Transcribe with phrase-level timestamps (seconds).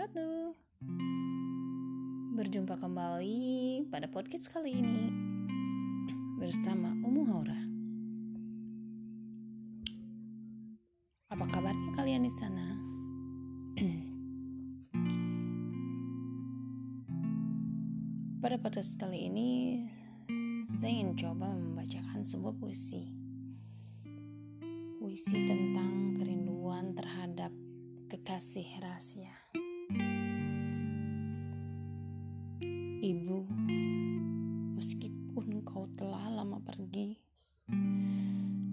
[0.00, 0.56] wabarakatuh.
[2.32, 5.12] Berjumpa kembali pada podcast kali ini
[6.40, 7.60] bersama Umu Haura.
[11.28, 12.80] Apa kabarnya kalian di sana?
[18.40, 19.84] pada podcast kali ini
[20.80, 23.04] saya ingin coba membacakan sebuah puisi.
[24.96, 27.52] Puisi tentang kerinduan terhadap
[28.08, 29.49] kekasih rahasia.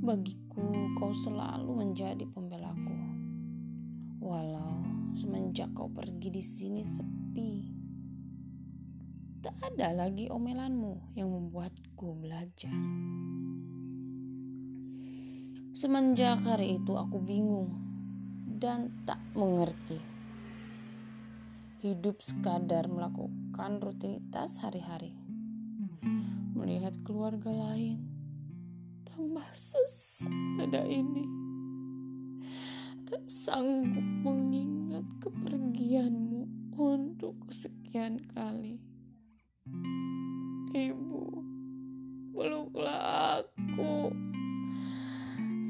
[0.07, 0.63] Bagiku
[0.95, 2.95] kau selalu menjadi pembelaku.
[4.23, 4.79] Walau
[5.19, 7.51] semenjak kau pergi di sini sepi,
[9.43, 12.71] tak ada lagi omelanmu yang membuatku belajar.
[15.75, 17.75] Semenjak hari itu aku bingung
[18.47, 19.99] dan tak mengerti.
[21.83, 25.11] Hidup sekadar melakukan rutinitas hari-hari.
[26.55, 28.06] Melihat keluarga lain,
[29.17, 30.29] tambah sesak
[30.61, 31.25] dada ini.
[33.09, 36.45] Tak sanggup mengingat kepergianmu
[36.77, 38.77] untuk kesekian kali.
[40.69, 41.25] Ibu,
[42.29, 44.13] peluklah aku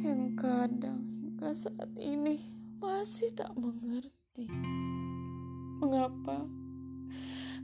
[0.04, 2.44] yang kadang hingga saat ini
[2.84, 4.52] masih tak mengerti
[5.80, 6.44] mengapa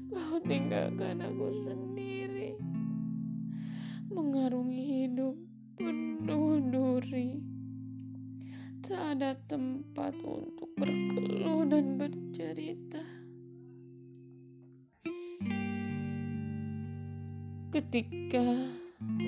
[0.07, 2.02] kau tinggalkan aku sendiri
[9.53, 13.05] tempat untuk berkeluh dan bercerita
[17.69, 18.41] ketika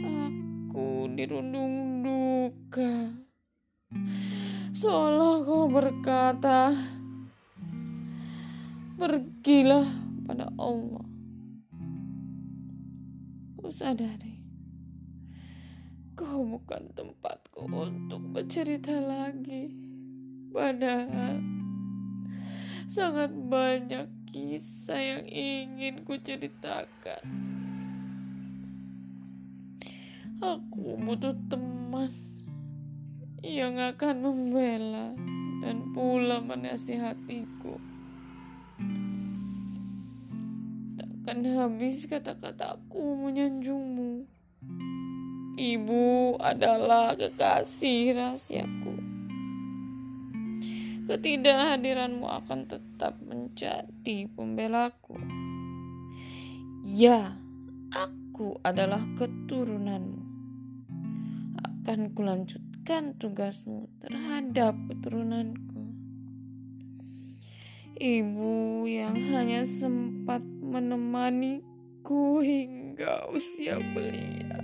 [0.02, 3.14] aku dirundung duka
[4.74, 6.74] seolah kau berkata,
[8.98, 9.86] "Pergilah
[10.26, 11.06] pada Allah."
[13.62, 14.42] Ku sadari,
[16.18, 19.95] kau bukan tempatku untuk bercerita lagi.
[20.56, 21.44] Padahal
[22.88, 27.28] sangat banyak kisah yang ingin ku ceritakan.
[30.40, 32.08] Aku butuh teman
[33.44, 35.12] yang akan membela
[35.60, 37.76] dan pula menasihatiku.
[40.96, 44.24] Takkan habis kata-kataku menyanjungmu.
[45.60, 48.95] Ibu adalah kekasih rahasiaku.
[51.06, 55.14] Ketidakhadiranmu akan tetap menjadi pembelaku.
[56.82, 57.38] Ya,
[57.94, 60.26] aku adalah keturunanmu.
[61.62, 65.94] Akan kulanjutkan tugasmu terhadap keturunanku.
[68.02, 74.55] Ibu yang hanya sempat menemaniku hingga usia belia.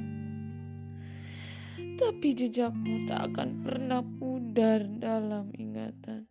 [2.02, 6.26] Tapi jejakmu tak akan pernah pudar dalam ingatan.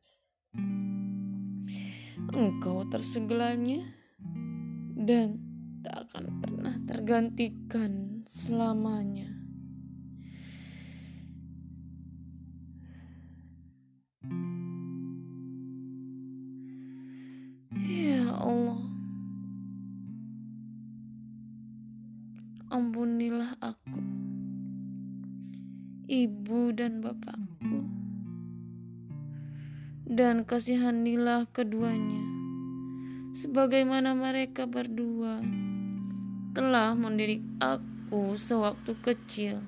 [2.35, 3.87] Engkau tersegelanya
[4.99, 5.39] dan
[5.87, 9.31] tak akan pernah tergantikan selamanya.
[18.41, 18.83] Allah
[22.71, 24.01] Ampunilah aku
[26.11, 27.87] Ibu dan bapakku.
[30.11, 32.27] Dan kasihanilah keduanya
[33.39, 35.39] Sebagaimana mereka berdua
[36.51, 39.63] Telah mendidik aku sewaktu kecil.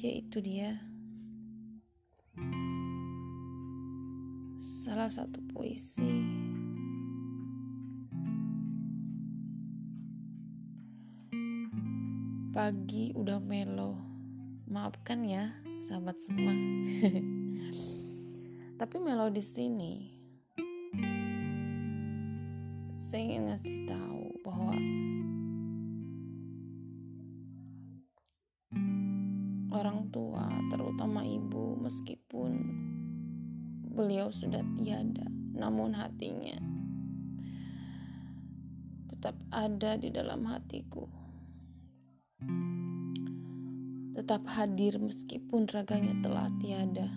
[0.00, 0.80] Yaitu dia.
[4.62, 6.49] Salah satu puisi
[12.50, 13.94] pagi udah melo
[14.66, 15.54] maafkan ya
[15.86, 16.54] sahabat semua
[18.80, 19.92] tapi melo di sini
[23.10, 24.74] saya ingin ngasih tahu bahwa
[29.74, 32.52] orang tua, terutama ibu, meskipun
[33.90, 35.26] beliau sudah tiada,
[35.56, 36.58] namun hatinya
[39.10, 41.10] tetap ada di dalam hatiku.
[44.16, 47.08] Tetap hadir meskipun raganya telah tiada.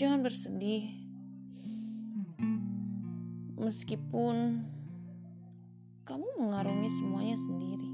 [0.00, 0.96] Jangan bersedih,
[3.60, 4.64] meskipun
[6.08, 7.90] kamu mengarungi semuanya sendiri.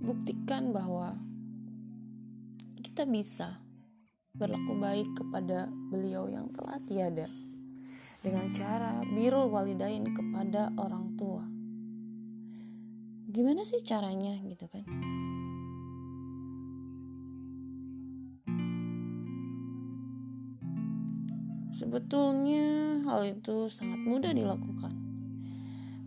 [0.00, 1.20] Buktikan bahwa
[2.80, 3.60] kita bisa
[4.32, 7.28] berlaku baik kepada beliau yang telah tiada
[8.24, 11.44] dengan cara birul walidain kepada orang tua.
[13.28, 14.88] Gimana sih caranya gitu kan?
[21.76, 24.96] Sebetulnya hal itu sangat mudah dilakukan.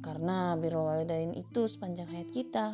[0.02, 2.74] Karena birul walidain itu sepanjang hayat kita.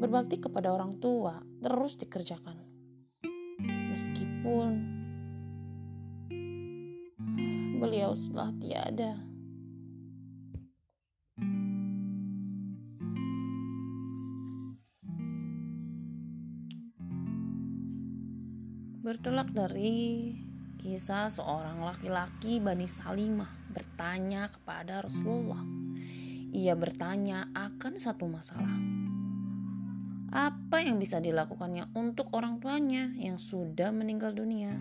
[0.00, 2.77] Berbakti kepada orang tua terus dikerjakan
[3.88, 4.98] meskipun
[7.78, 9.12] beliau setelah tiada.
[18.98, 20.36] Bertolak dari
[20.76, 25.64] kisah seorang laki-laki Bani Salimah bertanya kepada Rasulullah.
[26.52, 29.07] Ia bertanya akan satu masalah
[30.68, 34.76] apa yang bisa dilakukannya untuk orang tuanya yang sudah meninggal dunia.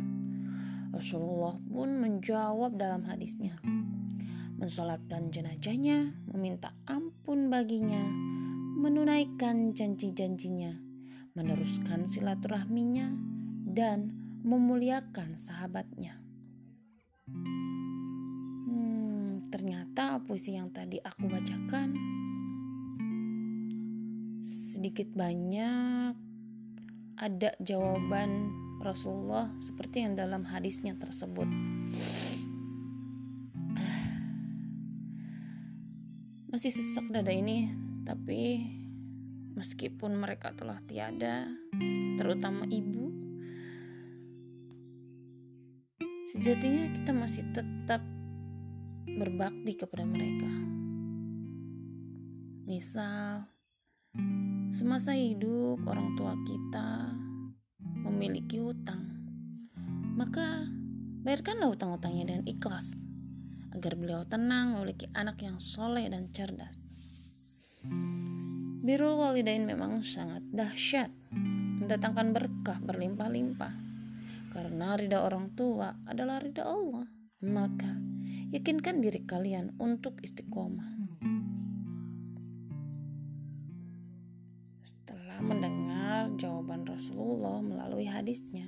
[0.92, 3.56] Rasulullah pun menjawab dalam hadisnya,
[4.60, 8.04] mensolatkan jenazahnya, meminta ampun baginya,
[8.84, 10.75] menunaikan janji-janjinya,
[11.39, 13.07] meneruskan silaturahminya,
[13.72, 14.12] dan
[14.44, 16.19] memuliakan sahabatnya.
[18.68, 21.95] Hmm, ternyata puisi yang tadi aku bacakan
[24.77, 26.13] sedikit banyak
[27.18, 31.50] ada jawaban Rasulullah seperti yang dalam hadisnya tersebut.
[36.53, 37.74] Masih sesak dada ini,
[38.06, 38.69] tapi
[39.57, 41.50] meskipun mereka telah tiada,
[42.21, 43.09] terutama ibu,
[46.38, 48.06] sejatinya kita masih tetap
[49.09, 50.53] berbakti kepada mereka.
[52.69, 53.56] Misal,
[54.73, 57.13] Semasa hidup orang tua kita
[58.05, 59.05] memiliki hutang,
[60.17, 60.65] maka
[61.25, 62.93] bayarkanlah hutang-hutangnya dengan ikhlas
[63.77, 66.73] agar beliau tenang memiliki anak yang soleh dan cerdas.
[68.81, 71.13] Birul walidain memang sangat dahsyat,
[71.77, 73.73] mendatangkan berkah berlimpah-limpah.
[74.49, 77.05] Karena ridha orang tua adalah ridha Allah,
[77.45, 77.93] maka
[78.49, 80.96] yakinkan diri kalian untuk istiqomah.
[85.42, 88.68] Mendengar jawaban Rasulullah melalui hadisnya.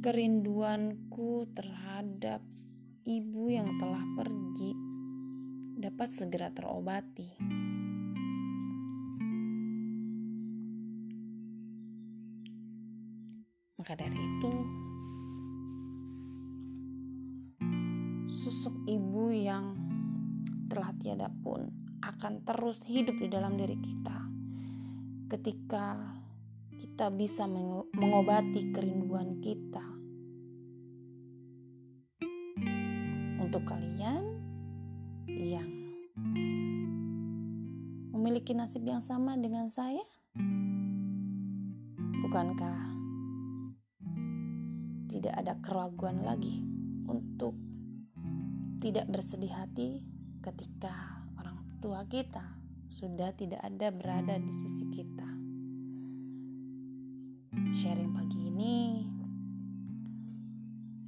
[0.00, 2.40] Kerinduanku terhadap
[3.04, 4.72] ibu yang telah pergi
[5.76, 7.30] dapat segera terobati.
[13.80, 14.52] Maka dari itu,
[18.28, 19.76] sosok ibu yang
[20.68, 21.79] telah tiada pun
[22.20, 24.18] akan terus hidup di dalam diri kita
[25.32, 25.96] ketika
[26.76, 27.48] kita bisa
[27.96, 29.80] mengobati kerinduan kita.
[33.40, 34.36] Untuk kalian
[35.32, 35.64] yang
[38.12, 40.04] memiliki nasib yang sama dengan saya,
[42.20, 43.00] bukankah
[45.08, 46.68] tidak ada keraguan lagi
[47.08, 47.56] untuk
[48.84, 50.04] tidak bersedih hati
[50.44, 51.19] ketika
[51.80, 52.44] tua kita
[52.92, 55.24] sudah tidak ada berada di sisi kita.
[57.72, 59.08] Sharing pagi ini,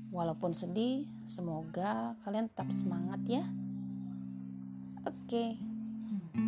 [0.08, 3.44] walaupun sedih, semoga kalian tetap semangat ya.
[5.04, 5.60] Oke,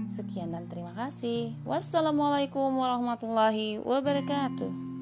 [0.08, 1.52] sekian dan terima kasih.
[1.68, 4.93] Wassalamualaikum warahmatullahi wabarakatuh.